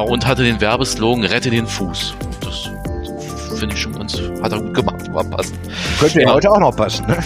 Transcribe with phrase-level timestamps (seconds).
[0.00, 2.14] Ja, und hatte den Werbeslogan Rette den Fuß.
[2.40, 2.70] Das
[3.58, 5.58] finde ich schon ganz, hat er gut gemacht, war passend.
[5.98, 7.18] Könnte ja heute auch noch passen, ne?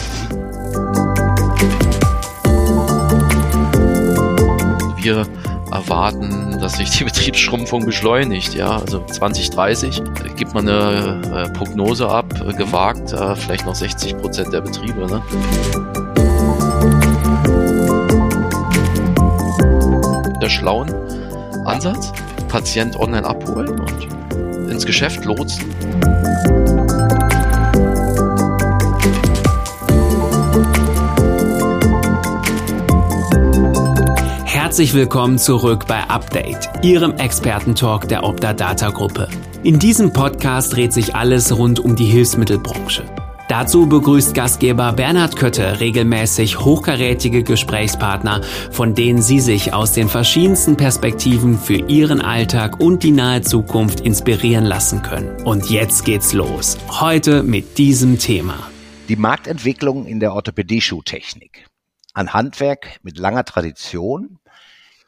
[4.96, 5.24] Wir
[5.70, 8.54] erwarten, dass sich die Betriebsschrumpfung beschleunigt.
[8.54, 10.02] Ja, also 2030
[10.34, 15.06] gibt man eine äh, Prognose ab, äh, gewagt, äh, vielleicht noch 60 Prozent der Betriebe.
[15.06, 15.22] Ne?
[20.42, 20.92] Der schlauen
[21.64, 22.12] Ansatz,
[22.54, 25.64] Patient online abholen und ins Geschäft lotsen.
[34.44, 39.26] Herzlich willkommen zurück bei Update, Ihrem Expertentalk der Opta Data Gruppe.
[39.64, 43.02] In diesem Podcast dreht sich alles rund um die Hilfsmittelbranche.
[43.48, 50.78] Dazu begrüßt Gastgeber Bernhard Kötte regelmäßig hochkarätige Gesprächspartner, von denen Sie sich aus den verschiedensten
[50.78, 55.42] Perspektiven für Ihren Alltag und die nahe Zukunft inspirieren lassen können.
[55.42, 56.78] Und jetzt geht's los.
[56.88, 58.70] Heute mit diesem Thema.
[59.10, 61.66] Die Marktentwicklung in der Orthopädie-Schuhtechnik.
[62.14, 64.38] Ein Handwerk mit langer Tradition,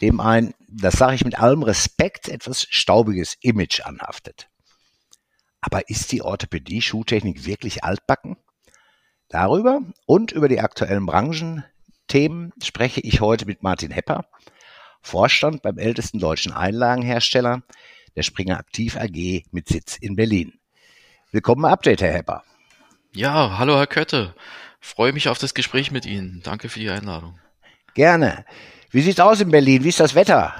[0.03, 4.50] dem ein, das sage ich mit allem Respekt, etwas staubiges Image anhaftet.
[5.67, 8.36] Aber ist die Orthopädie-Schuhtechnik wirklich altbacken?
[9.28, 14.27] Darüber und über die aktuellen Branchenthemen spreche ich heute mit Martin Hepper,
[15.03, 17.62] Vorstand beim ältesten deutschen Einlagenhersteller,
[18.14, 20.53] der Springer Aktiv AG mit Sitz in Berlin.
[21.33, 22.44] Willkommen im Update, Herr Hepper.
[23.12, 24.37] Ja, hallo Herr Kötte.
[24.78, 26.42] Freue mich auf das Gespräch mit Ihnen.
[26.44, 27.41] Danke für die Einladung.
[27.94, 28.44] Gerne.
[28.91, 29.83] Wie sieht's aus in Berlin?
[29.83, 30.55] Wie ist das Wetter?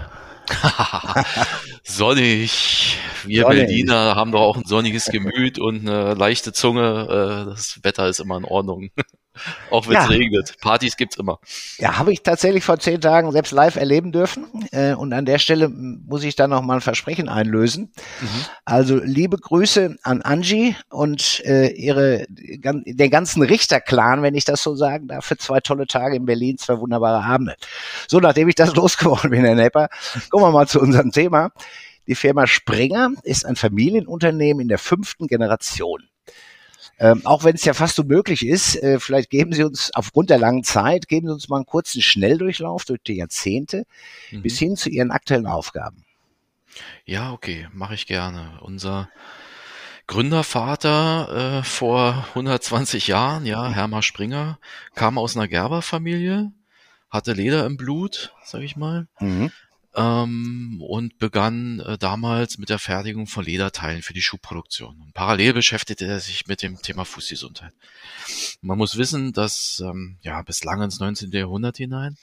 [1.84, 2.96] Sonnig.
[3.27, 3.47] Wir.
[3.47, 7.45] Berliner haben doch auch ein sonniges Gemüt und eine leichte Zunge.
[7.47, 8.91] Äh, das Wetter ist immer in Ordnung.
[9.71, 10.09] Auch wenn es ja.
[10.09, 10.57] regnet.
[10.61, 11.39] Partys gibt's immer.
[11.79, 14.47] Ja, habe ich tatsächlich vor zehn Tagen selbst live erleben dürfen.
[14.73, 17.93] Äh, und an der Stelle muss ich dann noch mal ein Versprechen einlösen.
[18.21, 18.45] Mhm.
[18.65, 24.75] Also liebe Grüße an Angie und äh, ihre den ganzen Richter-Clan, wenn ich das so
[24.75, 27.56] sagen darf, für zwei tolle Tage in Berlin, zwei wunderbare Abende.
[28.09, 29.89] So, nachdem ich das losgeworden bin, Herr Nepper,
[30.31, 31.50] kommen wir mal zu unserem Thema.
[32.06, 36.09] Die Firma Springer ist ein Familienunternehmen in der fünften Generation.
[36.99, 40.39] Ähm, auch wenn es ja fast unmöglich ist, äh, vielleicht geben Sie uns aufgrund der
[40.39, 43.84] langen Zeit, geben Sie uns mal einen kurzen Schnelldurchlauf durch die Jahrzehnte
[44.31, 44.43] mhm.
[44.43, 46.05] bis hin zu Ihren aktuellen Aufgaben.
[47.05, 48.59] Ja, okay, mache ich gerne.
[48.62, 49.11] Unser
[50.06, 54.59] Gründervater äh, vor 120 Jahren, ja, Hermann Springer,
[54.94, 56.53] kam aus einer Gerberfamilie,
[57.11, 59.50] hatte Leder im Blut, sag ich mal, mhm
[59.97, 65.01] ähm, und begann äh, damals mit der Fertigung von Lederteilen für die Schuhproduktion.
[65.01, 67.73] Und parallel beschäftigte er sich mit dem Thema Fußgesundheit.
[68.61, 71.33] Man muss wissen, dass ähm, ja bislang ins 19.
[71.33, 72.19] Jahrhundert hinein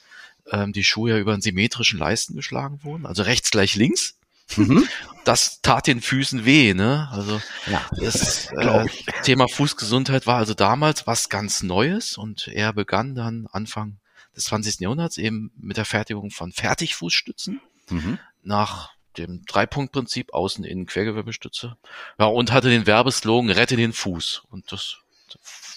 [0.52, 4.16] ähm, die Schuhe ja über einen symmetrischen Leisten geschlagen wurden, also rechts gleich links.
[4.56, 4.88] Mhm.
[5.26, 7.08] Das tat den Füßen weh, ne?
[7.10, 8.86] Also ja, das äh,
[9.24, 14.00] Thema Fußgesundheit war also damals was ganz Neues und er begann dann Anfang
[14.36, 14.80] des 20.
[14.80, 18.20] Jahrhunderts eben mit der Fertigung von Fertigfußstützen mhm.
[18.42, 21.78] nach dem Dreipunktprinzip außen innen Quergewebestütze.
[22.18, 24.44] Ja, und hatte den Werbeslogan Rette den Fuß.
[24.50, 24.98] Und das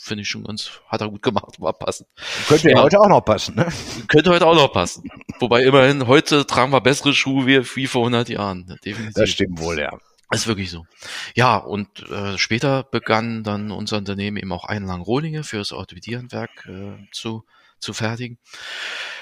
[0.06, 2.09] finde ich schon ganz, hat er gut gemacht, war passend.
[2.49, 3.69] Könnte ja heute auch noch passen, ne?
[4.09, 5.11] Könnte heute auch noch passen.
[5.41, 8.78] Wobei immerhin, heute tragen wir bessere Schuhe wie, wie vor 100 Jahren.
[8.84, 9.15] Definitiv.
[9.15, 9.99] Das stimmt wohl, ja.
[10.31, 10.87] ist wirklich so.
[11.34, 16.67] Ja, und äh, später begann dann unser Unternehmen eben auch Einlang Rohlinge für das Orthopädiehandwerk
[16.69, 17.44] äh, zu
[17.78, 18.38] zu fertigen.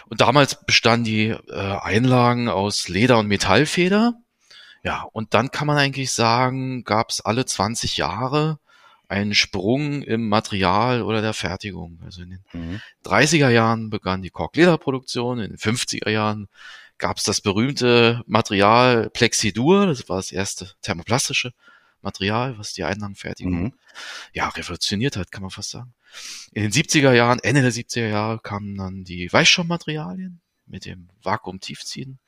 [0.08, 4.14] Und damals bestanden die äh, Einlagen aus Leder und Metallfeder.
[4.82, 8.58] Ja, und dann kann man eigentlich sagen, gab es alle 20 Jahre
[9.08, 12.00] einen Sprung im Material oder der Fertigung.
[12.04, 12.80] Also in den mhm.
[13.04, 16.48] 30er Jahren begann die Korklederproduktion, in den 50er Jahren
[16.98, 21.52] gab es das berühmte Material Plexidur, das war das erste thermoplastische
[22.02, 23.74] Material, was die Einlagenfertigung mhm.
[24.32, 25.94] ja revolutioniert hat, kann man fast sagen.
[26.52, 32.18] In den 70er Jahren, Ende der 70er Jahre kamen dann die Weichschaummaterialien mit dem Vakuum-Tiefziehen.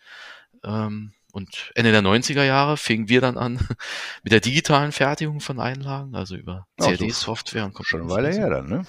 [0.65, 3.57] Ähm, und Ende der 90er Jahre fingen wir dann an
[4.23, 8.69] mit der digitalen Fertigung von Einlagen, also über CAD-Software und Schon eine Weile her dann,
[8.69, 8.83] ne?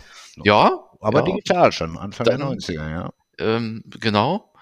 [0.44, 0.72] Ja.
[1.02, 1.26] Aber ja.
[1.26, 3.14] digital schon, Anfang dann, der 90er, ja.
[3.38, 4.54] Ähm, genau.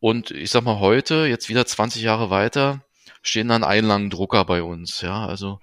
[0.00, 2.82] Und ich sag mal heute, jetzt wieder 20 Jahre weiter,
[3.22, 5.26] stehen dann Einlagendrucker bei uns, ja.
[5.26, 5.60] Also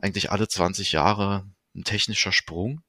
[0.00, 1.44] eigentlich alle 20 Jahre
[1.74, 2.82] ein technischer Sprung.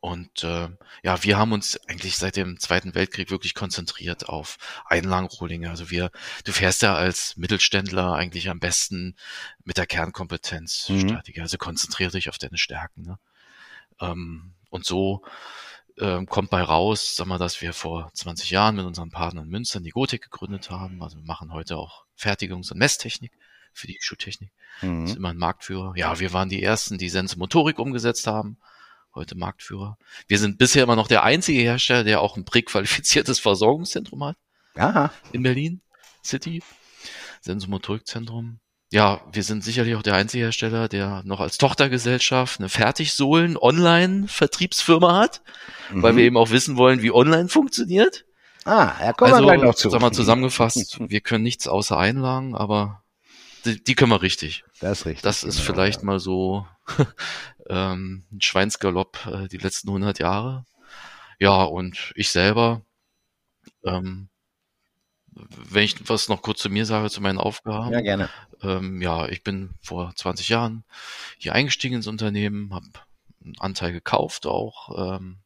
[0.00, 0.68] Und äh,
[1.02, 5.68] ja, wir haben uns eigentlich seit dem Zweiten Weltkrieg wirklich konzentriert auf Einlagenrohlinge.
[5.68, 6.10] Also wir,
[6.44, 9.16] du fährst ja als Mittelständler eigentlich am besten
[9.64, 11.08] mit der Kernkompetenz mhm.
[11.08, 11.40] Strategie.
[11.40, 13.02] Also konzentriere dich auf deine Stärken.
[13.02, 13.18] Ne?
[14.00, 15.24] Ähm, und so
[15.98, 19.50] ähm, kommt bei raus, sag mal, dass wir vor 20 Jahren mit unseren Partnern in
[19.50, 21.02] Münster die Gotik gegründet haben.
[21.02, 23.32] Also wir machen heute auch Fertigungs- und Messtechnik
[23.72, 24.50] für die Schuhtechnik.
[24.82, 25.02] Mhm.
[25.02, 25.94] Das ist immer ein Marktführer.
[25.96, 28.58] Ja, wir waren die ersten, die Sensomotorik umgesetzt haben.
[29.14, 29.96] Heute Marktführer.
[30.26, 34.36] Wir sind bisher immer noch der einzige Hersteller, der auch ein präqualifiziertes Versorgungszentrum hat.
[34.76, 35.12] Aha.
[35.32, 35.82] In Berlin
[36.24, 36.60] City.
[37.40, 38.58] Sensomotorikzentrum.
[38.90, 45.42] Ja, wir sind sicherlich auch der einzige Hersteller, der noch als Tochtergesellschaft eine Fertigsohlen-Online-Vertriebsfirma hat,
[45.92, 46.02] mhm.
[46.02, 48.24] weil wir eben auch wissen wollen, wie online funktioniert.
[48.64, 49.90] Ah, ja, kommen also, wir gleich noch zu.
[49.90, 53.03] Sag mal zusammengefasst, wir können nichts außer Einlagen, aber
[53.64, 54.64] die, die können wir richtig.
[54.80, 55.22] Das ist richtig.
[55.22, 56.06] Das ist genau, vielleicht ja.
[56.06, 56.66] mal so
[57.68, 60.64] ähm, ein Schweinsgalopp äh, die letzten 100 Jahre.
[61.38, 62.82] Ja, und ich selber
[63.84, 64.28] ähm,
[65.34, 67.92] wenn ich was noch kurz zu mir sage, zu meinen Aufgaben.
[67.92, 68.28] Ja, gerne.
[68.62, 70.84] Ähm, ja, ich bin vor 20 Jahren
[71.38, 72.86] hier eingestiegen ins Unternehmen, habe
[73.44, 75.38] einen Anteil gekauft auch ähm,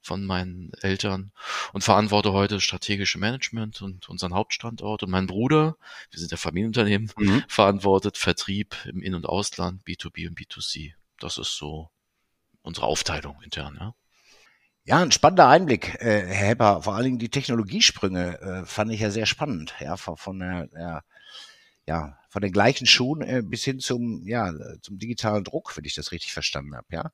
[0.00, 1.32] von meinen Eltern
[1.72, 5.02] und verantworte heute strategische Management und unseren Hauptstandort.
[5.02, 5.76] Und mein Bruder,
[6.10, 7.44] wir sind ja Familienunternehmen, mhm.
[7.48, 10.92] verantwortet Vertrieb im In- und Ausland, B2B und B2C.
[11.18, 11.90] Das ist so
[12.62, 13.94] unsere Aufteilung intern, ja.
[14.86, 16.82] Ja, ein spannender Einblick, äh, Herr Hepper.
[16.82, 19.74] Vor allen Dingen die Technologiesprünge äh, fand ich ja sehr spannend.
[19.80, 20.68] Ja, von, von der,
[21.86, 24.52] ja, von den gleichen Schuhen äh, bis hin zum, ja,
[24.82, 27.12] zum digitalen Druck, wenn ich das richtig verstanden habe, ja.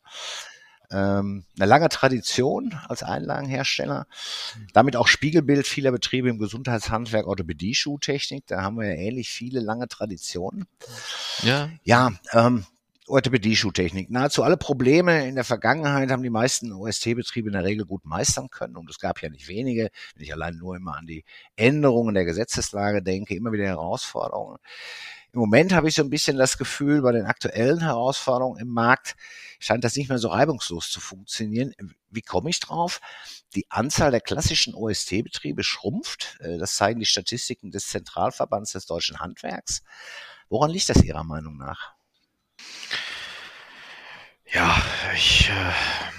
[0.91, 4.07] Ähm, eine lange Tradition als Einlagenhersteller,
[4.73, 9.61] damit auch Spiegelbild vieler Betriebe im Gesundheitshandwerk, Orthopädie, Schuhtechnik, da haben wir ja ähnlich viele
[9.61, 10.67] lange Traditionen.
[11.43, 11.71] Ja.
[11.85, 12.67] Ja, ähm,
[13.11, 14.11] Orthopädie-Schuhtechnik.
[14.11, 18.49] Nahezu alle Probleme in der Vergangenheit haben die meisten OST-Betriebe in der Regel gut meistern
[18.51, 18.77] können.
[18.77, 21.25] Und es gab ja nicht wenige, wenn ich allein nur immer an die
[21.57, 24.59] Änderungen der Gesetzeslage denke, immer wieder Herausforderungen.
[25.33, 29.15] Im Moment habe ich so ein bisschen das Gefühl, bei den aktuellen Herausforderungen im Markt
[29.61, 31.75] scheint das nicht mehr so reibungslos zu funktionieren.
[32.11, 33.01] Wie komme ich drauf?
[33.55, 36.39] Die Anzahl der klassischen OST-Betriebe schrumpft.
[36.41, 39.83] Äh, das zeigen die Statistiken des Zentralverbands des deutschen Handwerks.
[40.49, 41.93] Woran liegt das Ihrer Meinung nach?
[44.53, 44.83] Ja,
[45.15, 45.73] ich äh,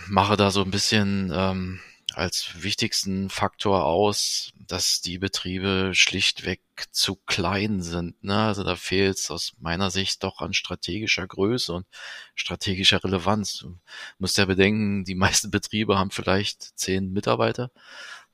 [0.07, 1.81] mache da so ein bisschen ähm,
[2.13, 6.61] als wichtigsten Faktor aus, dass die Betriebe schlichtweg
[6.91, 8.23] zu klein sind.
[8.23, 8.37] Ne?
[8.37, 11.87] Also da fehlt es aus meiner Sicht doch an strategischer Größe und
[12.35, 13.59] strategischer Relevanz.
[13.59, 13.77] Du
[14.17, 17.71] musst ja bedenken, die meisten Betriebe haben vielleicht zehn Mitarbeiter,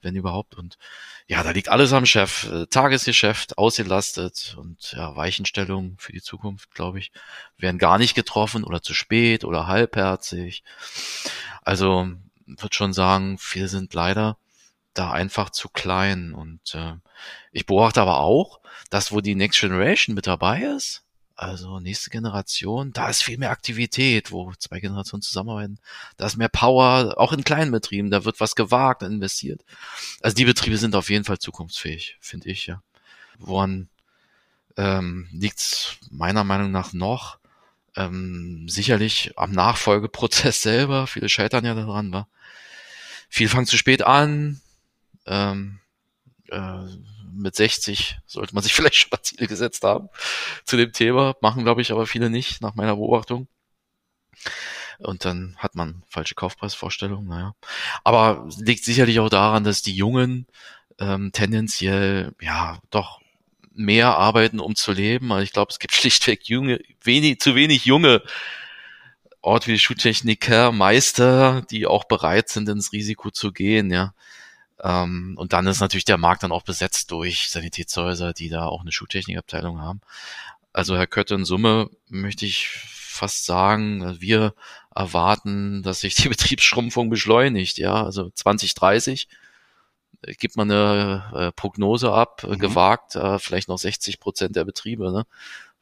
[0.02, 0.56] wenn überhaupt.
[0.56, 0.78] Und
[1.28, 2.50] ja, da liegt alles am Chef.
[2.52, 7.12] Äh, Tagesgeschäft ausgelastet und ja, Weichenstellungen für die Zukunft, glaube ich,
[7.58, 10.64] werden gar nicht getroffen oder zu spät oder halbherzig.
[11.64, 12.10] Also
[12.48, 14.38] würde schon sagen, viele sind leider
[14.94, 16.34] da einfach zu klein.
[16.34, 16.94] Und äh,
[17.52, 18.60] ich beobachte aber auch,
[18.90, 21.04] dass wo die Next Generation mit dabei ist,
[21.38, 25.78] also nächste Generation, da ist viel mehr Aktivität, wo zwei Generationen zusammenarbeiten.
[26.18, 29.64] Da ist mehr Power, auch in kleinen Betrieben, da wird was gewagt, investiert.
[30.22, 32.82] Also die Betriebe sind auf jeden Fall zukunftsfähig, finde ich, ja.
[33.38, 33.88] Woran
[34.78, 37.38] ähm, liegt meiner Meinung nach noch?
[37.98, 41.08] Ähm, sicherlich am Nachfolgeprozess selber.
[41.08, 42.30] Viele scheitern ja daran, war.
[43.28, 44.62] Viel fangen zu spät an.
[45.26, 45.80] Ähm,
[46.50, 46.86] äh,
[47.34, 50.10] mit 60 sollte man sich vielleicht schon mal Ziele gesetzt haben
[50.64, 51.36] zu dem Thema.
[51.42, 53.48] Machen, glaube ich, aber viele nicht, nach meiner Beobachtung.
[55.00, 57.56] Und dann hat man falsche Kaufpreisvorstellungen, naja.
[58.04, 60.48] Aber liegt sicherlich auch daran, dass die Jungen
[61.00, 63.20] ähm, tendenziell ja doch
[63.78, 65.32] mehr arbeiten, um zu leben.
[65.32, 68.22] Also ich glaube, es gibt schlichtweg junge, wenig, zu wenig junge
[69.42, 74.14] Ort wie Schuhtechniker, Meister, die auch bereit sind, ins Risiko zu gehen, ja.
[74.84, 78.82] Ähm, und dann ist natürlich der Markt dann auch besetzt durch Sanitätshäuser, die da auch
[78.82, 80.02] eine Schuhtechnikabteilung haben.
[80.74, 84.54] Also Herr Kötte, in Summe möchte ich fast sagen, wir
[84.94, 87.78] erwarten, dass sich die Betriebsschrumpfung beschleunigt.
[87.78, 89.47] Ja, also 2030 äh,
[90.22, 92.58] gibt man eine äh, Prognose ab, mhm.
[92.60, 95.26] gewagt, äh, vielleicht noch 60 Prozent der Betriebe ne,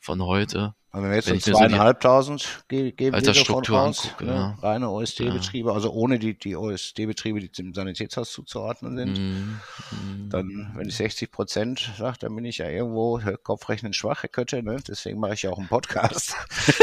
[0.05, 4.33] von heute wenn wir jetzt wenn so zweieinhalbtausend geben Altersstruktur angucke, ne?
[4.33, 4.57] ja.
[4.61, 5.75] reine OSD-Betriebe, ja.
[5.75, 9.59] also ohne die, die OSD-Betriebe, die dem Sanitätshaus zuzuordnen sind, mm,
[9.91, 10.29] mm.
[10.29, 14.63] dann, wenn ich 60 Prozent sage, dann bin ich ja irgendwo Kopfrechnen schwach, Herr Kötte,
[14.63, 14.77] ne?
[14.87, 16.35] deswegen mache ich ja auch einen Podcast.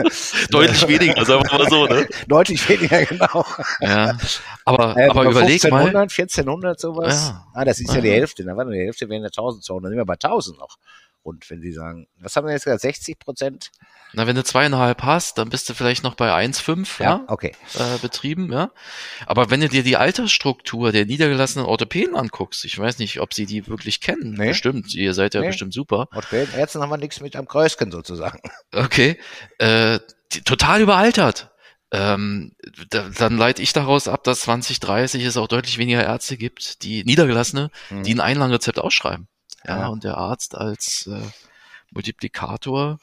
[0.50, 2.08] Deutlich weniger, sagen wir mal so, ne?
[2.26, 3.44] Deutlich weniger, genau.
[3.80, 4.18] Ja,
[4.64, 6.00] aber, äh, aber überleg 1500, mal.
[6.02, 7.28] 1400, sowas.
[7.28, 7.46] Ja.
[7.54, 9.98] Ah, das ist ja die Hälfte, dann war die Hälfte wären ja 1200, dann sind
[9.98, 10.76] wir bei 1000 noch
[11.28, 13.70] rund, wenn Sie sagen, was haben wir jetzt gesagt, 60 Prozent?
[14.14, 17.52] Na, wenn du zweieinhalb hast, dann bist du vielleicht noch bei 1,5 ja, ja, okay.
[17.74, 18.70] Äh, Betrieben, ja.
[19.26, 23.44] Aber wenn du dir die Altersstruktur der niedergelassenen Orthopäden anguckst, ich weiß nicht, ob sie
[23.44, 24.32] die wirklich kennen.
[24.32, 24.48] Nee.
[24.48, 25.48] Bestimmt, ihr seid ja nee.
[25.48, 26.08] bestimmt super.
[26.14, 28.40] Orthopäden, Ärzten haben wir nichts mit am Kreuzken sozusagen.
[28.74, 29.18] Okay.
[29.58, 29.98] Äh,
[30.32, 31.50] die, total überaltert.
[31.90, 32.54] ähm,
[32.90, 37.04] da, dann leite ich daraus ab, dass 2030 es auch deutlich weniger Ärzte gibt, die
[37.04, 38.02] Niedergelassene, mhm.
[38.02, 39.28] die ein Einlangrezept ausschreiben.
[39.64, 41.20] Ja, ja, und der Arzt als äh,
[41.90, 42.98] Multiplikator.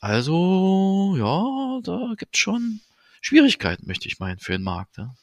[0.00, 2.80] Also, ja, da gibt's schon
[3.20, 4.98] Schwierigkeiten, möchte ich meinen, für den Markt.
[4.98, 5.14] Ja,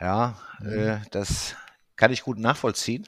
[0.00, 1.56] ja äh, das
[2.02, 3.06] kann ich gut nachvollziehen.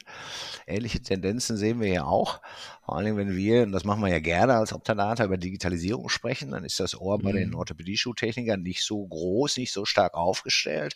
[0.65, 2.39] Ähnliche Tendenzen sehen wir ja auch.
[2.85, 6.51] Vor allem, wenn wir, und das machen wir ja gerne als Optanater, über Digitalisierung sprechen,
[6.51, 7.55] dann ist das Ohr bei den mhm.
[7.55, 10.95] Orthopädie-Schuhtechnikern nicht so groß, nicht so stark aufgestellt.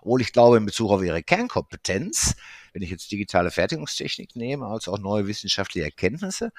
[0.00, 2.34] Obwohl ich glaube, in Bezug auf ihre Kernkompetenz,
[2.72, 6.50] wenn ich jetzt digitale Fertigungstechnik nehme, als auch neue wissenschaftliche Erkenntnisse,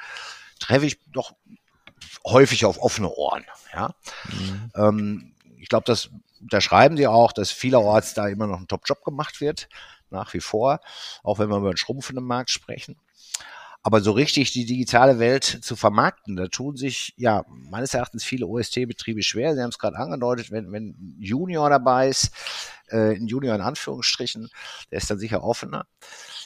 [0.59, 1.33] treffe ich doch
[2.23, 3.43] häufig auf offene Ohren.
[3.73, 3.93] Ja?
[4.29, 4.71] Mhm.
[4.75, 9.41] Ähm, ich glaube, das unterschreiben sie auch, dass vielerorts da immer noch ein Top-Job gemacht
[9.41, 9.67] wird
[10.11, 10.79] nach wie vor,
[11.23, 12.97] auch wenn wir über einen schrumpfenden Markt sprechen.
[13.83, 18.45] Aber so richtig die digitale Welt zu vermarkten, da tun sich ja meines Erachtens viele
[18.45, 19.55] OST-Betriebe schwer.
[19.55, 22.31] Sie haben es gerade angedeutet, wenn, wenn Junior dabei ist,
[22.89, 24.49] äh, ein Junior in Anführungsstrichen,
[24.91, 25.87] der ist dann sicher offener.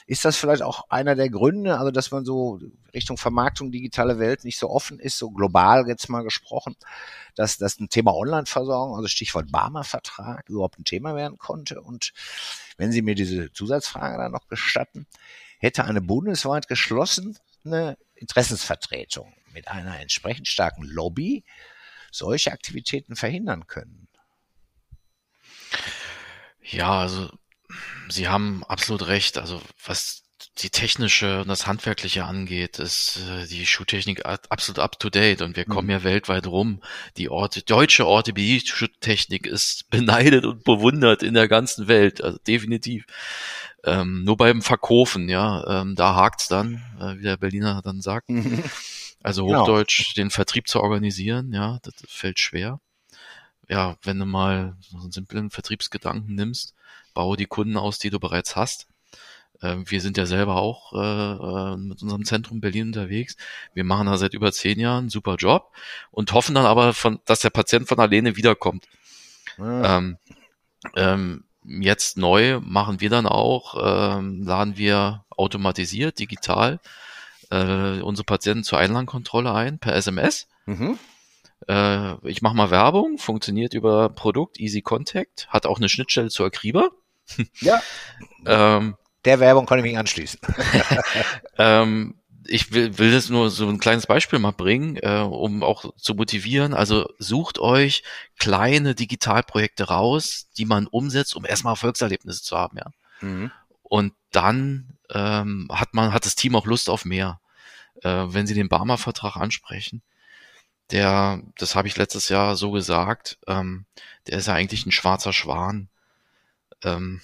[0.08, 2.60] Ist das vielleicht auch einer der Gründe, also dass man so
[2.94, 6.76] Richtung Vermarktung digitale Welt nicht so offen ist, so global jetzt mal gesprochen,
[7.34, 11.80] dass das ein Thema Online-Versorgung, also Stichwort Barmer-Vertrag, überhaupt ein Thema werden konnte?
[11.80, 12.12] Und
[12.76, 15.06] wenn Sie mir diese Zusatzfrage dann noch gestatten,
[15.58, 21.44] hätte eine bundesweit geschlossene Interessensvertretung mit einer entsprechend starken Lobby
[22.12, 24.06] solche Aktivitäten verhindern können?
[26.62, 27.30] Ja, also
[28.08, 29.38] Sie haben absolut recht.
[29.38, 30.22] Also was
[30.58, 35.56] die technische und das handwerkliche angeht, ist äh, die Schuhtechnik absolut up to date und
[35.56, 35.92] wir kommen mhm.
[35.92, 36.82] ja weltweit rum.
[37.16, 43.04] Die Orte, deutsche Orthopädie-Schuttechnik ist beneidet und bewundert in der ganzen Welt, also definitiv.
[43.84, 48.28] Ähm, nur beim Verkaufen, ja, ähm, da hakt's dann, äh, wie der Berliner dann sagt.
[48.28, 48.64] Mhm.
[49.22, 49.62] Also genau.
[49.62, 50.26] Hochdeutsch, genau.
[50.26, 52.80] den Vertrieb zu organisieren, ja, das fällt schwer.
[53.68, 56.74] Ja, wenn du mal so einen simplen Vertriebsgedanken nimmst,
[57.14, 58.86] baue die Kunden aus, die du bereits hast
[59.62, 63.36] ähm, wir sind ja selber auch äh, äh, mit unserem Zentrum Berlin unterwegs.
[63.74, 65.72] Wir machen da seit über zehn Jahren einen super Job
[66.10, 68.86] und hoffen dann aber, von, dass der Patient von alleine wiederkommt.
[69.58, 69.98] Ja.
[69.98, 70.18] Ähm,
[70.94, 73.76] ähm, jetzt neu machen wir dann auch,
[74.18, 76.80] ähm, laden wir automatisiert, digital
[77.50, 80.48] äh, unsere Patienten zur Einlandkontrolle ein per SMS.
[80.66, 80.98] Mhm.
[81.68, 86.46] Äh, ich mache mal Werbung, funktioniert über Produkt Easy Contact, hat auch eine Schnittstelle zur
[86.46, 86.90] Akriba.
[87.60, 87.82] Ja.
[88.46, 90.38] ähm, der Werbung kann ich mich anschließen.
[91.58, 92.14] ähm,
[92.48, 96.14] ich will, will das nur so ein kleines Beispiel mal bringen, äh, um auch zu
[96.14, 96.74] motivieren.
[96.74, 98.02] Also sucht euch
[98.38, 102.86] kleine Digitalprojekte raus, die man umsetzt, um erstmal Erfolgserlebnisse zu haben, ja.
[103.20, 103.50] Mhm.
[103.82, 107.40] Und dann ähm, hat man, hat das Team auch Lust auf mehr.
[108.02, 110.02] Äh, wenn sie den Barmer-Vertrag ansprechen,
[110.90, 113.86] der, das habe ich letztes Jahr so gesagt, ähm,
[114.26, 115.88] der ist ja eigentlich ein schwarzer Schwan.
[116.82, 117.20] Ähm,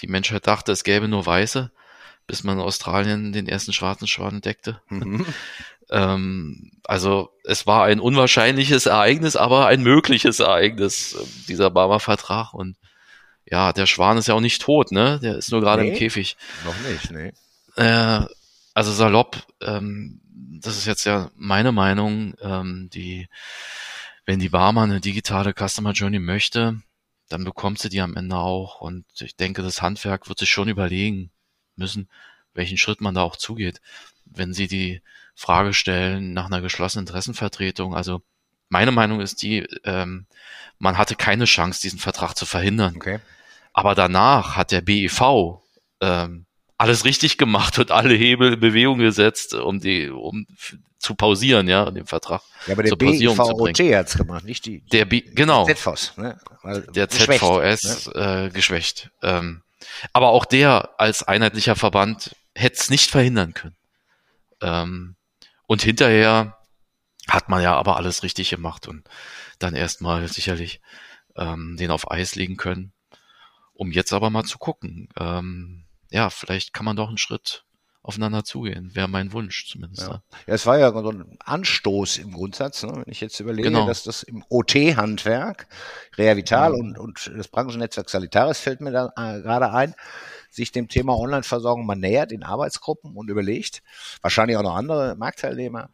[0.00, 1.70] die Menschheit dachte, es gäbe nur Weiße,
[2.26, 4.80] bis man in Australien den ersten schwarzen Schwan entdeckte.
[4.88, 5.26] Mhm.
[5.90, 12.54] ähm, also es war ein unwahrscheinliches Ereignis, aber ein mögliches Ereignis, äh, dieser Barmer-Vertrag.
[12.54, 12.76] Und
[13.44, 15.18] ja, der Schwan ist ja auch nicht tot, ne?
[15.22, 16.36] Der ist nur gerade nee, im Käfig.
[16.64, 17.32] Noch nicht, ne?
[17.76, 18.26] Äh,
[18.74, 23.28] also salopp, ähm, das ist jetzt ja meine Meinung, ähm, die,
[24.24, 26.80] wenn die Barmer eine digitale Customer Journey möchte,
[27.28, 28.80] dann bekommt sie die am Ende auch.
[28.80, 31.30] Und ich denke, das Handwerk wird sich schon überlegen
[31.76, 32.08] müssen,
[32.54, 33.80] welchen Schritt man da auch zugeht.
[34.24, 35.02] Wenn sie die
[35.34, 38.22] Frage stellen nach einer geschlossenen Interessenvertretung, also
[38.68, 40.26] meine Meinung ist die, ähm,
[40.78, 42.96] man hatte keine Chance, diesen Vertrag zu verhindern.
[42.96, 43.20] Okay.
[43.72, 45.62] Aber danach hat der BEV
[46.00, 46.46] ähm,
[46.78, 50.46] alles richtig gemacht und alle Hebel in Bewegung gesetzt, um die, um
[50.98, 52.42] zu pausieren, ja, den Vertrag.
[52.66, 55.64] Ja, aber der BIVOT hat's gemacht, nicht die, der B, genau.
[55.66, 56.40] ZVS, ne?
[56.62, 58.46] Weil der ZVS ne?
[58.46, 59.10] äh, geschwächt.
[59.22, 59.62] Ähm,
[60.12, 63.76] aber auch der als einheitlicher Verband hätte es nicht verhindern können.
[64.60, 65.16] Ähm,
[65.66, 66.58] und hinterher
[67.28, 69.08] hat man ja aber alles richtig gemacht und
[69.58, 70.80] dann erstmal sicherlich
[71.36, 72.92] ähm, den auf Eis legen können,
[73.74, 75.08] um jetzt aber mal zu gucken.
[75.18, 77.64] Ähm, ja, vielleicht kann man doch einen Schritt
[78.02, 78.94] aufeinander zugehen.
[78.94, 80.08] Wäre mein Wunsch zumindest.
[80.08, 80.22] Ja.
[80.46, 82.92] ja, es war ja so ein Anstoß im Grundsatz, ne?
[82.94, 83.86] wenn ich jetzt überlege, genau.
[83.86, 85.66] dass das im OT-Handwerk,
[86.16, 86.78] Reavital ja.
[86.78, 89.94] und, und das Branchennetzwerk Salitaris fällt mir da äh, gerade ein,
[90.50, 93.82] sich dem Thema Online-Versorgung mal nähert in Arbeitsgruppen und überlegt,
[94.22, 95.90] wahrscheinlich auch noch andere Marktteilnehmer,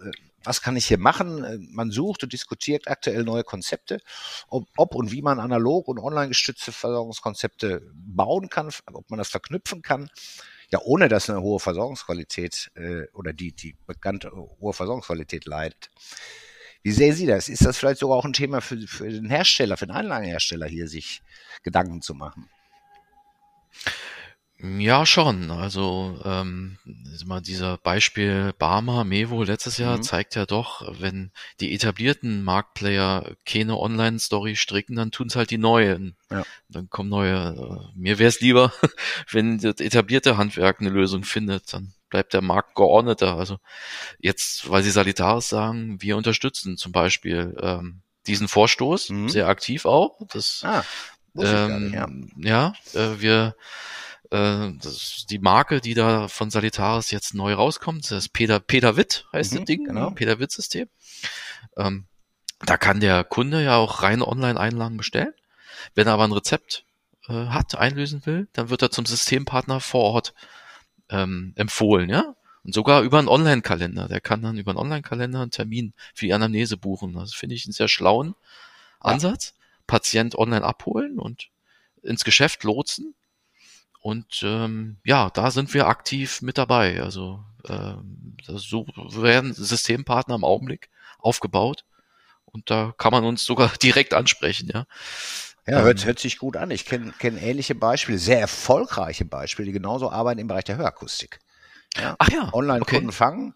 [0.00, 0.10] äh,
[0.48, 1.44] was kann ich hier machen?
[1.44, 4.00] Äh, man sucht und diskutiert aktuell neue Konzepte,
[4.48, 9.28] ob, ob und wie man analog und online gestützte Versorgungskonzepte bauen kann, ob man das
[9.28, 10.10] verknüpfen kann
[10.70, 15.90] ja ohne dass eine hohe Versorgungsqualität äh, oder die, die bekannte hohe Versorgungsqualität leidet.
[16.82, 17.48] Wie sehen Sie das?
[17.48, 20.88] Ist das vielleicht sogar auch ein Thema für, für den Hersteller, für den Anlagenhersteller hier,
[20.88, 21.22] sich
[21.62, 22.48] Gedanken zu machen?
[24.60, 25.52] Ja, schon.
[25.52, 26.78] Also ähm,
[27.24, 30.02] mal dieser Beispiel Barmer, Mevo letztes Jahr Mhm.
[30.02, 36.16] zeigt ja doch, wenn die etablierten Marktplayer keine Online-Story stricken, dann tun's halt die neuen.
[36.30, 36.42] Ja.
[36.68, 37.36] Dann kommen neue.
[37.94, 38.72] Äh, mir wäre es lieber,
[39.30, 43.36] wenn das etablierte Handwerk eine Lösung findet, dann bleibt der Markt geordneter.
[43.36, 43.58] Also
[44.18, 49.28] jetzt, weil Sie Salitaris sagen, wir unterstützen zum Beispiel ähm, diesen Vorstoß Mhm.
[49.28, 50.18] sehr aktiv auch.
[50.30, 50.82] Das Ah,
[51.34, 52.04] gar nicht, ja.
[52.06, 53.54] ähm, ja, äh, wir
[54.30, 54.70] äh,
[55.30, 59.52] die Marke, die da von Salitaris jetzt neu rauskommt, das ist Peter, Peter Witt heißt
[59.52, 60.10] Mhm, das Ding, genau.
[60.10, 60.14] ne?
[60.14, 60.88] Peter Witt System.
[61.76, 62.06] Ähm,
[62.60, 65.32] da kann der Kunde ja auch rein Online-Einlagen bestellen.
[65.94, 66.84] Wenn er aber ein Rezept
[67.28, 70.34] äh, hat, einlösen will, dann wird er zum Systempartner vor Ort
[71.08, 72.34] ähm, empfohlen, ja.
[72.64, 74.08] Und sogar über einen Online-Kalender.
[74.08, 77.14] Der kann dann über einen Online-Kalender einen Termin für die Anamnese buchen.
[77.14, 78.34] Das finde ich einen sehr schlauen
[79.02, 79.12] Ja.
[79.12, 79.54] Ansatz.
[79.86, 81.48] Patient online abholen und
[82.02, 83.14] ins Geschäft lotsen.
[84.00, 87.02] Und ähm, ja, da sind wir aktiv mit dabei.
[87.02, 88.86] Also ähm, so
[89.22, 91.84] werden Systempartner im Augenblick aufgebaut.
[92.44, 94.86] Und da kann man uns sogar direkt ansprechen, ja.
[95.66, 96.70] Ja, hört, Ähm, hört sich gut an.
[96.70, 101.40] Ich kenne kenn ähnliche Beispiele, sehr erfolgreiche Beispiele, die genauso arbeiten im Bereich der Hörakustik.
[101.96, 102.16] Ja.
[102.18, 103.16] Ach ja, Online-Kunden okay.
[103.16, 103.54] fangen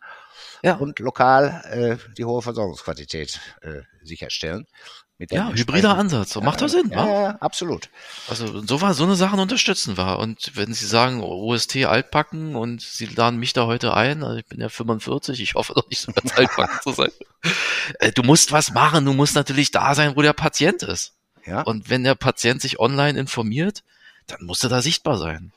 [0.63, 0.77] Ja.
[0.77, 4.67] und lokal äh, die hohe Versorgungsqualität äh, sicherstellen.
[5.31, 6.35] Ja, hybrider Ansatz.
[6.37, 7.91] Macht doch Sinn, ja, ja, absolut.
[8.29, 10.19] Also so war so eine Sachen unterstützen wir.
[10.19, 14.47] Und wenn Sie sagen, OST altbacken und Sie laden mich da heute ein, also ich
[14.47, 17.11] bin ja 45, ich hoffe doch nicht so ganz altbacken zu sein.
[17.99, 21.15] Äh, Du musst was machen, du musst natürlich da sein, wo der Patient ist.
[21.45, 23.83] Ja, Und wenn der Patient sich online informiert,
[24.29, 25.53] dann musst du da sichtbar sein.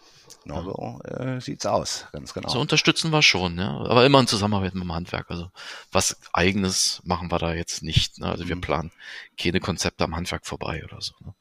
[0.46, 2.50] Genau so äh, sieht's aus, ganz genau.
[2.50, 3.72] So unterstützen wir schon, ja.
[3.72, 5.30] Aber immer in Zusammenarbeit mit dem Handwerk.
[5.30, 5.50] Also
[5.92, 8.20] was eigenes machen wir da jetzt nicht.
[8.20, 8.28] Ne?
[8.28, 8.62] Also wir Mhm.
[8.62, 8.92] planen
[9.40, 11.14] keine Konzepte am Handwerk vorbei oder so.
[11.24, 11.34] Ne?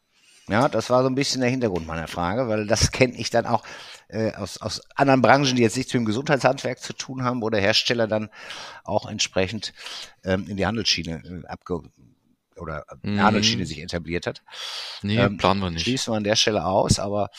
[0.48, 3.46] Ja, das war so ein bisschen der Hintergrund meiner Frage, weil das kenne ich dann
[3.46, 3.62] auch
[4.08, 7.48] äh, aus, aus anderen Branchen, die jetzt nichts mit dem Gesundheitshandwerk zu tun haben, wo
[7.48, 8.28] der Hersteller dann
[8.84, 9.72] auch entsprechend
[10.22, 11.80] ähm, in die Handelsschiene äh, abge
[12.58, 13.64] oder Mhm.
[13.64, 14.42] Sich etabliert hat.
[15.02, 15.82] Nee, Ähm, planen wir nicht.
[15.82, 17.30] Schließen wir an der Stelle aus, aber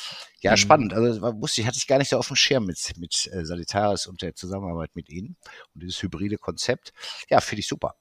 [0.41, 0.58] ja, Mhm.
[0.58, 0.93] spannend.
[0.93, 4.08] Also wusste ich, hatte ich gar nicht so auf dem Schirm mit, mit äh, Salitaris
[4.08, 5.36] und der Zusammenarbeit mit Ihnen
[5.73, 6.93] und dieses hybride Konzept.
[7.30, 7.95] Ja, finde ich super.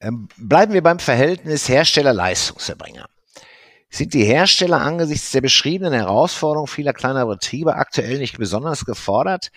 [0.00, 3.08] Ähm, bleiben wir beim Verhältnis Hersteller-Leistungserbringer.
[3.90, 9.50] Sind die Hersteller angesichts der beschriebenen Herausforderungen vieler kleiner Betriebe aktuell nicht besonders gefordert,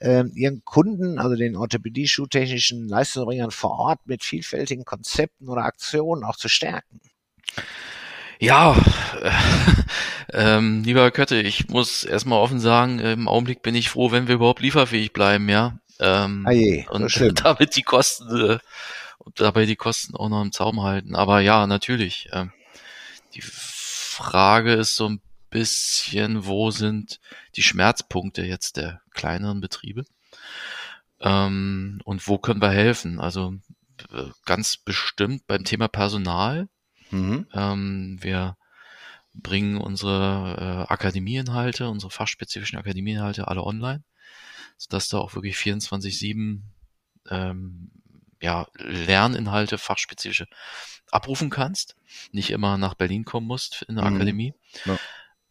[0.00, 6.36] ähm, ihren Kunden, also den Orthopädie-Schuhtechnischen Leistungserbringern vor Ort mit vielfältigen Konzepten oder Aktionen auch
[6.36, 7.00] zu stärken?
[8.40, 8.74] Ja,
[9.22, 9.30] äh,
[10.32, 14.36] ähm, lieber Kötte, ich muss erstmal offen sagen, im Augenblick bin ich froh, wenn wir
[14.36, 15.78] überhaupt lieferfähig bleiben, ja.
[16.00, 17.34] Ähm, Ah je, so und schlimm.
[17.42, 18.58] damit die Kosten äh,
[19.18, 21.14] und dabei die Kosten auch noch im Zaum halten.
[21.14, 22.30] Aber ja, natürlich.
[22.32, 22.50] Ähm,
[23.34, 27.20] die Frage ist so ein bisschen, wo sind
[27.56, 30.04] die Schmerzpunkte jetzt der kleineren Betriebe?
[31.20, 33.20] Ähm, und wo können wir helfen?
[33.20, 33.54] Also
[34.12, 36.68] äh, ganz bestimmt beim Thema Personal.
[37.10, 37.46] Mhm.
[37.52, 38.56] Ähm, wir
[39.34, 44.02] bringen unsere äh, Akademieinhalte, unsere fachspezifischen Akademieinhalte alle online,
[44.76, 46.62] sodass du auch wirklich 24-7
[47.28, 47.90] ähm,
[48.40, 50.46] ja, Lerninhalte, fachspezifische
[51.10, 51.96] abrufen kannst,
[52.32, 54.14] nicht immer nach Berlin kommen musst in der Mhm.
[54.16, 54.54] Akademie.
[54.84, 54.98] Ja.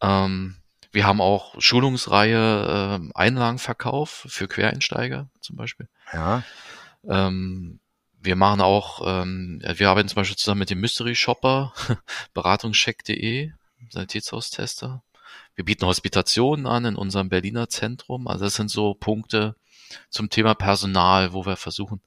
[0.00, 0.56] Ähm,
[0.92, 5.88] wir haben auch Schulungsreihe äh, Einlagenverkauf für Quereinsteiger zum Beispiel.
[6.12, 6.42] Ja.
[7.06, 7.78] Ähm,
[8.22, 11.72] wir machen auch, ähm, wir arbeiten zum Beispiel zusammen mit dem Mystery Shopper,
[12.34, 13.52] beratungscheck.de,
[13.90, 15.02] Sanitätshaustester.
[15.54, 18.26] Wir bieten Hospitationen an in unserem Berliner Zentrum.
[18.26, 19.56] Also das sind so Punkte
[20.08, 22.00] zum Thema Personal, wo wir versuchen,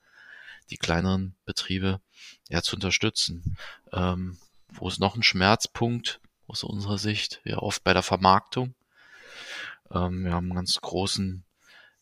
[0.69, 2.02] die kleineren Betriebe
[2.49, 3.58] ja zu unterstützen.
[3.91, 4.38] Ähm,
[4.69, 7.41] wo ist noch ein Schmerzpunkt aus unserer Sicht?
[7.43, 8.73] Ja, oft bei der Vermarktung.
[9.91, 11.43] Ähm, wir haben einen ganz großen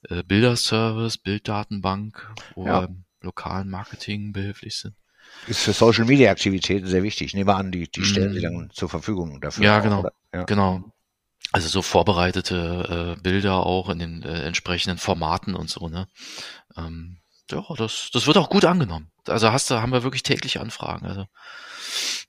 [0.10, 2.82] äh, Bilderservice, Bilddatenbank, wo Ja.
[2.82, 4.96] wir im lokalen Marketing behilflich sind.
[5.48, 7.28] Ist für Social Media Aktivitäten sehr wichtig.
[7.28, 8.34] Ich nehme an, die, die stellen Mhm.
[8.36, 9.64] sie dann zur Verfügung dafür.
[9.64, 10.00] Ja, auch, genau.
[10.00, 10.14] oder?
[10.34, 10.44] Ja.
[10.44, 10.92] Genau.
[11.52, 16.08] Also so vorbereitete äh, Bilder auch in den äh, entsprechenden Formaten und so, ne?
[16.78, 17.18] Ähm,
[17.52, 19.12] ja, das, das wird auch gut angenommen.
[19.28, 21.06] Also hast du, haben wir wirklich tägliche Anfragen.
[21.06, 21.26] Also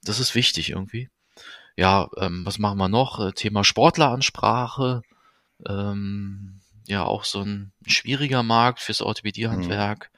[0.03, 1.09] das ist wichtig irgendwie.
[1.77, 3.19] Ja, ähm, was machen wir noch?
[3.21, 5.03] Äh, Thema Sportleransprache.
[5.67, 10.11] Ähm, ja, auch so ein schwieriger Markt fürs Orthopädiehandwerk.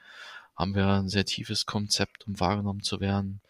[0.55, 3.41] Haben wir ein sehr tiefes Konzept, um wahrgenommen zu werden.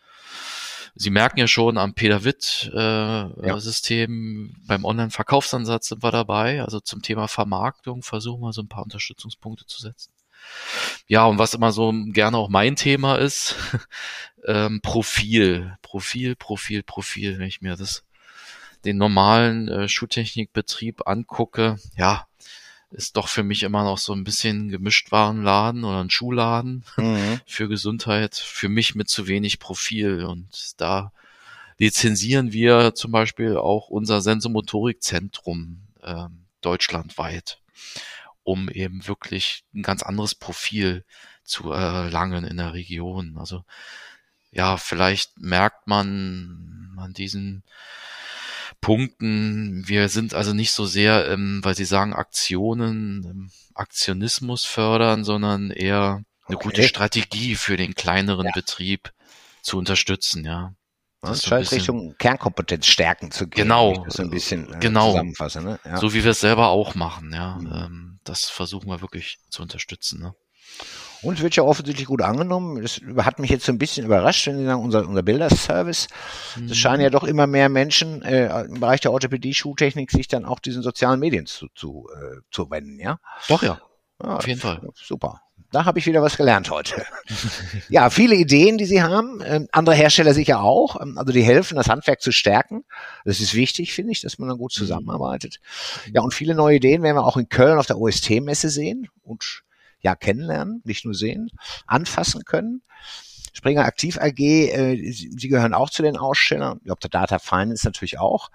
[0.97, 6.63] Sie merken ja schon am Peter Witt äh, System, beim Online-Verkaufsansatz sind wir dabei.
[6.63, 10.14] Also zum Thema Vermarktung versuchen wir so ein paar Unterstützungspunkte zu setzen.
[11.07, 13.55] Ja, und was immer so gerne auch mein Thema ist,
[14.45, 18.03] ähm, Profil, Profil, Profil, Profil, wenn ich mir das
[18.85, 22.27] den normalen äh, Schuhtechnikbetrieb angucke, ja,
[22.91, 27.41] ist doch für mich immer noch so ein bisschen Gemischtwarenladen oder ein Schuhladen mhm.
[27.45, 30.23] für Gesundheit, für mich mit zu wenig Profil.
[30.23, 31.11] Und da
[31.77, 36.25] lizenzieren wir zum Beispiel auch unser Sensomotorikzentrum äh,
[36.61, 37.59] deutschlandweit,
[38.45, 41.03] um eben wirklich ein ganz anderes Profil
[41.43, 43.37] zu erlangen in der Region.
[43.37, 43.65] Also
[44.51, 47.63] ja, vielleicht merkt man an diesen
[48.79, 49.87] Punkten.
[49.87, 55.71] Wir sind also nicht so sehr, ähm, weil Sie sagen, Aktionen, ähm, Aktionismus fördern, sondern
[55.71, 56.63] eher eine okay.
[56.63, 58.51] gute Strategie für den kleineren ja.
[58.53, 59.11] Betrieb
[59.63, 60.75] zu unterstützen, ja.
[61.21, 63.63] Das so scheint Richtung Kernkompetenz stärken zu gehen.
[63.63, 64.05] Genau.
[64.07, 65.11] So ein bisschen äh, genau.
[65.11, 65.61] zusammenfasse.
[65.63, 65.79] Ne?
[65.83, 65.97] Ja.
[65.97, 67.55] So wie wir es selber auch machen, ja.
[67.55, 67.71] Mhm.
[67.73, 70.21] Ähm, das versuchen wir wirklich zu unterstützen.
[70.21, 70.35] Ne?
[71.21, 72.81] Und es wird ja offensichtlich gut angenommen.
[72.81, 76.07] Das hat mich jetzt so ein bisschen überrascht, wenn Sie sagen, unser, unser Bilderservice.
[76.55, 76.65] Mhm.
[76.65, 80.59] Es scheinen ja doch immer mehr Menschen äh, im Bereich der Orthopädie-Schuhtechnik sich dann auch
[80.59, 83.19] diesen sozialen Medien zu, zu, äh, zu wenden, ja?
[83.47, 83.81] Doch, ja.
[84.21, 84.81] ja Auf jeden Fall.
[84.95, 85.41] Super.
[85.75, 87.05] Da habe ich wieder was gelernt heute.
[87.89, 89.43] ja, viele Ideen, die Sie haben.
[89.45, 91.01] Ähm, andere Hersteller sicher auch.
[91.01, 92.85] Ähm, also die helfen, das Handwerk zu stärken.
[93.25, 94.79] Das ist wichtig, finde ich, dass man dann gut mhm.
[94.79, 95.59] zusammenarbeitet.
[96.13, 99.09] Ja, und viele neue Ideen werden wir auch in Köln auf der OST-Messe sehen.
[99.21, 99.63] Und
[99.99, 101.49] ja kennenlernen, nicht nur sehen,
[101.87, 102.81] anfassen können.
[103.51, 106.77] Springer Aktiv AG, äh, Sie gehören auch zu den Ausstellern.
[106.77, 108.49] Ich glaube, der Data Finance natürlich auch.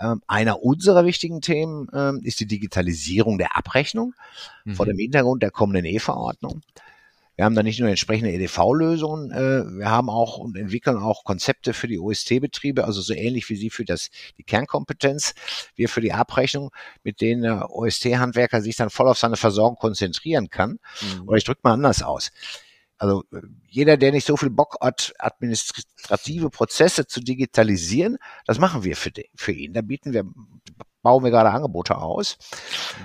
[0.00, 4.14] Ähm, einer unserer wichtigen Themen ähm, ist die Digitalisierung der Abrechnung
[4.64, 4.74] mhm.
[4.74, 6.62] vor dem Hintergrund der kommenden E-Verordnung.
[7.38, 11.72] Wir haben da nicht nur entsprechende EDV-Lösungen, äh, wir haben auch und entwickeln auch Konzepte
[11.72, 15.34] für die OST-Betriebe, also so ähnlich wie Sie für das, die Kernkompetenz,
[15.76, 16.72] wir für die Abrechnung,
[17.04, 20.80] mit denen der OST-Handwerker sich dann voll auf seine Versorgung konzentrieren kann.
[21.00, 21.28] Mhm.
[21.28, 22.32] Oder ich drücke mal anders aus.
[22.98, 23.24] Also
[23.68, 29.12] jeder, der nicht so viel Bock hat, administrative Prozesse zu digitalisieren, das machen wir für,
[29.12, 29.72] den, für ihn.
[29.72, 30.24] Da bieten wir,
[31.02, 32.38] bauen wir gerade Angebote aus.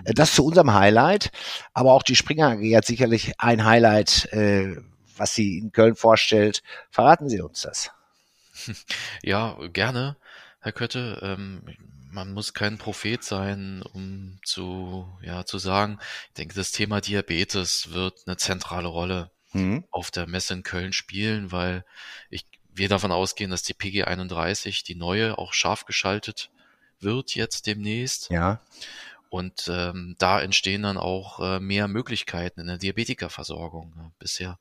[0.06, 0.13] Mhm.
[0.15, 1.32] Das zu unserem Highlight.
[1.73, 4.77] Aber auch die Springer AG hat sicherlich ein Highlight, äh,
[5.15, 6.63] was sie in Köln vorstellt.
[6.89, 7.91] Verraten Sie uns das.
[9.23, 10.17] Ja, gerne,
[10.60, 11.19] Herr Kötte.
[11.21, 11.63] Ähm,
[12.12, 17.91] man muss kein Prophet sein, um zu, ja, zu sagen, ich denke, das Thema Diabetes
[17.91, 19.86] wird eine zentrale Rolle mhm.
[19.92, 21.86] auf der Messe in Köln spielen, weil
[22.30, 26.50] ich, wir davon ausgehen, dass die PG 31, die neue, auch scharf geschaltet
[27.00, 28.30] wird jetzt demnächst.
[28.30, 28.62] Ja.
[29.30, 33.94] Und ähm, da entstehen dann auch äh, mehr Möglichkeiten in der Diabetikerversorgung.
[33.98, 34.12] Ja.
[34.20, 34.60] Bisher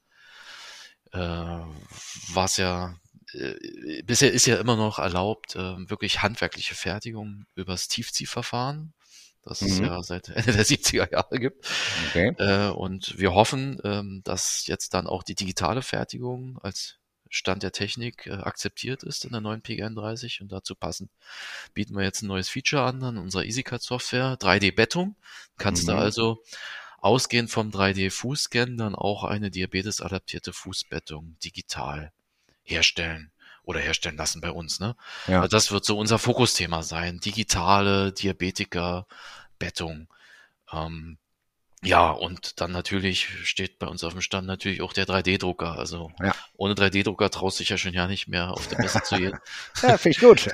[1.12, 2.94] äh, war es ja,
[3.34, 8.94] äh, bisher ist ja immer noch erlaubt, äh, wirklich handwerkliche Fertigung übers Tiefziehverfahren
[9.42, 9.68] das mhm.
[9.68, 11.68] es ja seit Ende der 70er Jahre gibt.
[12.08, 12.34] Okay.
[12.38, 17.72] Äh, und wir hoffen, ähm, dass jetzt dann auch die digitale Fertigung als Stand der
[17.72, 21.10] Technik äh, akzeptiert ist in der neuen PG31 und dazu passend
[21.72, 25.16] bieten wir jetzt ein neues Feature an an unserer EasyCut-Software, 3D-Bettung.
[25.56, 25.92] Kannst mhm.
[25.92, 26.42] du also
[26.98, 32.12] ausgehend vom 3D-Fußscan dann auch eine diabetesadaptierte Fußbettung digital
[32.62, 33.31] herstellen
[33.64, 34.80] oder herstellen lassen bei uns.
[34.80, 34.96] Ne?
[35.26, 35.42] Ja.
[35.42, 37.20] Also das wird so unser Fokusthema sein.
[37.20, 39.06] Digitale Diabetiker,
[39.58, 40.08] Bettung.
[40.72, 41.18] Ähm,
[41.84, 45.76] ja, und dann natürlich steht bei uns auf dem Stand natürlich auch der 3D-Drucker.
[45.78, 46.32] Also ja.
[46.56, 49.36] ohne 3D-Drucker traust dich ja schon ja nicht mehr auf der Messe zu gehen.
[49.82, 50.48] ja, finde ich gut.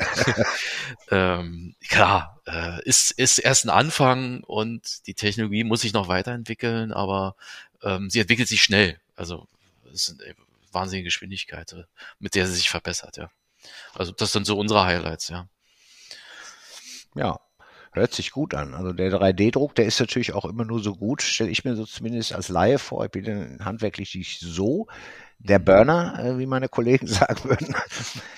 [1.11, 6.94] ähm, klar, äh, ist, ist erst ein Anfang und die Technologie muss sich noch weiterentwickeln,
[6.94, 7.37] aber
[7.83, 8.99] ähm, sie entwickelt sich schnell.
[9.14, 9.47] Also
[9.92, 10.23] es sind
[10.72, 11.85] wahnsinnige Geschwindigkeit, äh,
[12.18, 13.31] mit der sie sich verbessert, ja.
[13.94, 15.48] Also das sind so unsere Highlights, ja.
[17.14, 17.40] Ja,
[17.92, 18.74] hört sich gut an.
[18.74, 21.85] Also der 3D-Druck, der ist natürlich auch immer nur so gut, stelle ich mir so
[21.85, 23.04] zumindest als Laie vor.
[23.04, 24.87] Ich bin handwerklich nicht so
[25.38, 27.74] der Burner, äh, wie meine Kollegen sagen würden.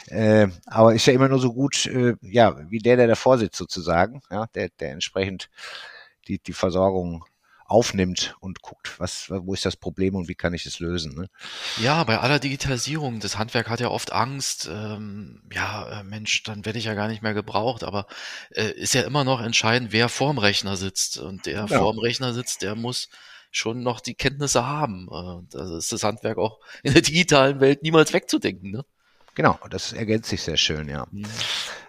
[0.07, 1.90] äh, aber ist ja immer nur so gut,
[2.23, 5.51] ja, wie der, der davor sitzt sozusagen, ja, der, der entsprechend
[6.29, 7.25] die, die Versorgung
[7.71, 11.15] aufnimmt und guckt, was, wo ist das Problem und wie kann ich es lösen.
[11.15, 11.29] Ne?
[11.81, 16.65] Ja, bei aller Digitalisierung, das Handwerk hat ja oft Angst, ähm, ja, äh, Mensch, dann
[16.65, 18.07] werde ich ja gar nicht mehr gebraucht, aber
[18.51, 21.19] äh, ist ja immer noch entscheidend, wer vorm Rechner sitzt.
[21.19, 21.67] Und der ja.
[21.69, 23.09] vorm Rechner sitzt, der muss
[23.53, 25.09] schon noch die Kenntnisse haben.
[25.09, 28.73] Äh, da ist das Handwerk auch in der digitalen Welt niemals wegzudenken.
[28.73, 28.85] Ne?
[29.37, 31.07] Genau, das ergänzt sich sehr schön, ja.
[31.11, 31.27] Mhm.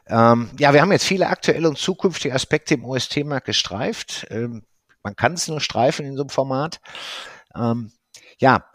[0.07, 4.27] Ähm, ja, wir haben jetzt viele aktuelle und zukünftige Aspekte im OST-Markt gestreift.
[4.29, 4.63] Ähm,
[5.03, 6.79] man kann es nur streifen in so einem Format.
[7.55, 7.91] Ähm,
[8.39, 8.65] ja,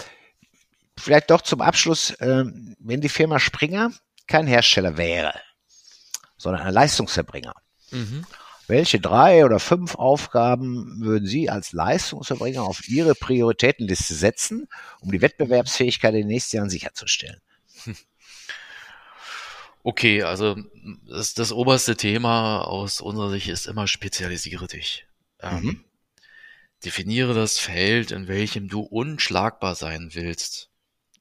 [0.98, 3.90] vielleicht doch zum Abschluss, ähm, wenn die Firma Springer
[4.26, 5.34] kein Hersteller wäre,
[6.36, 7.54] sondern ein Leistungserbringer,
[7.90, 8.26] mhm.
[8.68, 14.66] Welche drei oder fünf Aufgaben würden Sie als Leistungserbringer auf Ihre Prioritätenliste setzen,
[15.00, 17.40] um die Wettbewerbsfähigkeit in den nächsten Jahren sicherzustellen?
[19.88, 20.56] Okay, also
[21.08, 25.06] das, das oberste Thema aus unserer Sicht ist immer spezialisiere dich.
[25.40, 25.84] Ähm, mhm.
[26.84, 30.70] Definiere das Feld, in welchem du unschlagbar sein willst.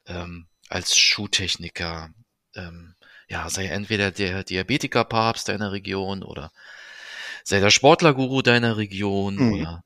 [0.05, 2.09] Ähm, als Schuhtechniker.
[2.55, 2.95] Ähm,
[3.27, 6.51] ja, sei entweder der Diabetikerpapst deiner Region oder
[7.43, 9.53] sei der Sportlerguru deiner Region mhm.
[9.53, 9.83] oder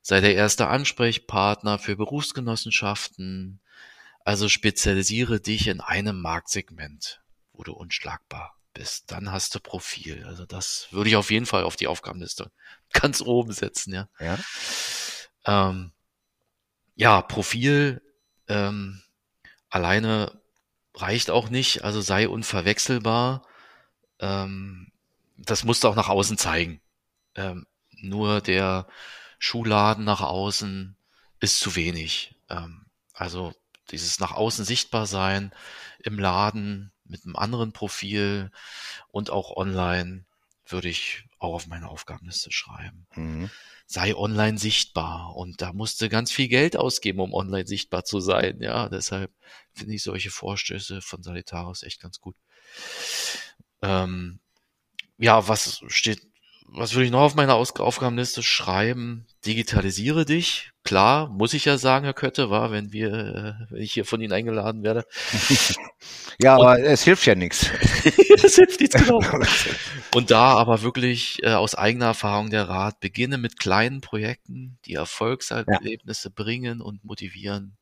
[0.00, 3.60] sei der erste Ansprechpartner für Berufsgenossenschaften.
[4.24, 9.10] Also spezialisiere dich in einem Marktsegment wo du unschlagbar bist.
[9.10, 10.24] Dann hast du Profil.
[10.26, 12.50] Also das würde ich auf jeden Fall auf die Aufgabenliste
[12.92, 14.08] ganz oben setzen, ja.
[14.18, 14.38] Ja,
[15.44, 15.92] ähm,
[16.94, 18.02] ja Profil
[18.48, 19.02] ähm,
[19.70, 20.40] alleine
[20.94, 23.46] reicht auch nicht, also sei unverwechselbar.
[24.18, 24.92] Ähm,
[25.36, 26.80] das musst du auch nach außen zeigen.
[27.34, 28.86] Ähm, nur der
[29.38, 30.96] Schuhladen nach außen
[31.40, 32.36] ist zu wenig.
[32.48, 33.54] Ähm, also
[33.90, 35.52] dieses nach außen sichtbar sein
[35.98, 38.50] im Laden, mit einem anderen Profil
[39.08, 40.24] und auch online
[40.66, 43.06] würde ich auch auf meine Aufgabenliste schreiben.
[43.14, 43.50] Mhm.
[43.86, 48.60] Sei online sichtbar und da musste ganz viel Geld ausgeben, um online sichtbar zu sein.
[48.60, 49.30] Ja, deshalb
[49.72, 52.36] finde ich solche Vorstöße von Salitaris echt ganz gut.
[53.82, 54.40] Ähm,
[55.18, 56.31] ja, was steht
[56.74, 59.26] was würde ich noch auf meiner Aufgabenliste schreiben?
[59.44, 60.70] Digitalisiere dich.
[60.84, 64.20] Klar, muss ich ja sagen, Herr Kötte, war, wenn wir, äh, wenn ich hier von
[64.20, 65.04] Ihnen eingeladen werde.
[66.40, 67.70] ja, Und, aber es hilft ja nichts.
[68.44, 69.20] es hilft nichts, genau.
[70.14, 74.94] Und da aber wirklich äh, aus eigener Erfahrung der Rat, beginne mit kleinen Projekten, die
[74.94, 76.34] Erfolgserlebnisse ja.
[76.34, 77.76] bringen und motivieren.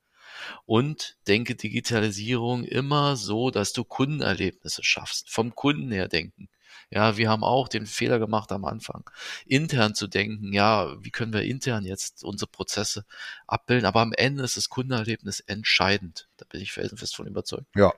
[0.66, 5.30] Und denke Digitalisierung immer so, dass du Kundenerlebnisse schaffst.
[5.30, 6.48] Vom Kunden her denken.
[6.90, 9.08] Ja, wir haben auch den Fehler gemacht am Anfang,
[9.46, 13.04] intern zu denken, ja, wie können wir intern jetzt unsere Prozesse
[13.46, 16.28] abbilden, aber am Ende ist das Kundenerlebnis entscheidend.
[16.36, 17.66] Da bin ich felsenfest von überzeugt.
[17.76, 17.94] Ja.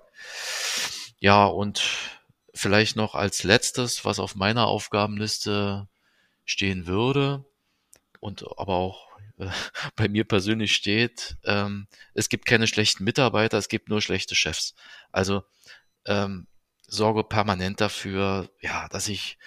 [1.21, 1.83] Ja, und
[2.53, 5.89] vielleicht noch als letztes, was auf meiner Aufgabenliste
[6.45, 7.47] stehen würde
[8.21, 9.49] und aber auch äh,
[9.97, 14.75] bei mir persönlich steht, ähm, es gibt keine schlechten Mitarbeiter, es gibt nur schlechte Chefs.
[15.13, 15.45] Also
[16.05, 16.47] ähm,
[16.93, 19.39] sorge permanent dafür, ja, dass sich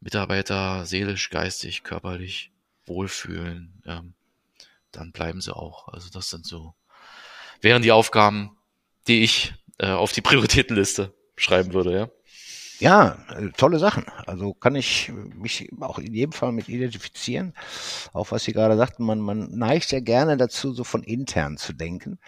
[0.00, 2.50] Mitarbeiter seelisch, geistig, körperlich
[2.86, 3.82] wohlfühlen.
[3.86, 4.14] Ähm,
[4.90, 5.88] dann bleiben sie auch.
[5.88, 6.74] Also das sind so,
[7.60, 8.58] wären die Aufgaben,
[9.06, 12.10] die ich äh, auf die Prioritätenliste schreiben würde, ja.
[12.80, 14.04] Ja, äh, tolle Sachen.
[14.26, 17.52] Also kann ich mich auch in jedem Fall mit identifizieren.
[18.12, 21.72] Auch was Sie gerade sagten, man, man neigt ja gerne dazu, so von intern zu
[21.72, 22.18] denken.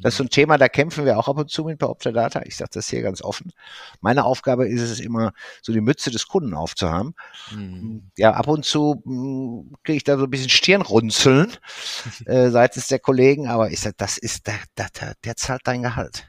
[0.00, 2.42] Das ist so ein Thema, da kämpfen wir auch ab und zu mit bei Optadata.
[2.44, 3.52] Ich sage das hier ganz offen.
[4.00, 7.14] Meine Aufgabe ist es immer, so die Mütze des Kunden aufzuhaben.
[7.52, 8.10] Mhm.
[8.16, 11.52] Ja, ab und zu hm, kriege ich da so ein bisschen Stirnrunzeln
[12.26, 16.26] äh, seitens der Kollegen, aber ich sage, das ist der, der, der zahlt dein Gehalt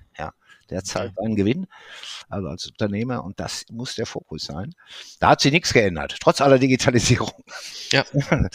[0.69, 1.25] der zahlt okay.
[1.25, 1.67] einen Gewinn,
[2.29, 4.73] also als Unternehmer, und das muss der Fokus sein.
[5.19, 7.33] Da hat sich nichts geändert, trotz aller Digitalisierung.
[7.91, 8.03] Ja.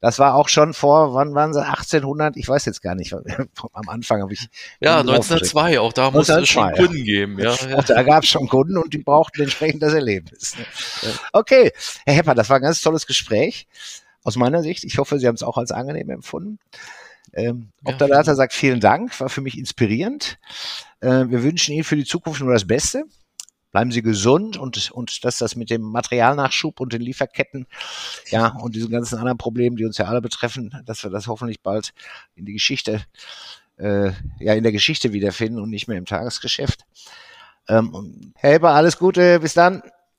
[0.00, 3.14] Das war auch schon vor, wann waren sie, 1800, ich weiß jetzt gar nicht,
[3.72, 4.48] am Anfang habe ich...
[4.80, 7.04] Ja, 1902, auch da musste es schon Kunden ja.
[7.04, 7.38] geben.
[7.38, 7.76] Ja, ja.
[7.76, 10.56] Auch da gab es schon Kunden und die brauchten entsprechend das Erlebnis.
[11.32, 11.72] Okay,
[12.04, 13.66] Herr Hepper, das war ein ganz tolles Gespräch
[14.22, 14.84] aus meiner Sicht.
[14.84, 16.58] Ich hoffe, Sie haben es auch als angenehm empfunden.
[17.34, 20.38] Ähm, ja, Optadata sagt vielen Dank, war für mich inspirierend.
[21.00, 23.04] Äh, wir wünschen Ihnen für die Zukunft nur das Beste.
[23.72, 27.66] Bleiben Sie gesund und, und dass das mit dem Materialnachschub und den Lieferketten,
[28.30, 31.60] ja, und diesen ganzen anderen Problemen, die uns ja alle betreffen, dass wir das hoffentlich
[31.60, 31.92] bald
[32.36, 33.04] in die Geschichte,
[33.78, 36.86] äh, ja, in der Geschichte wiederfinden und nicht mehr im Tagesgeschäft.
[37.66, 39.82] Ähm, Herr Heber, alles Gute, bis dann.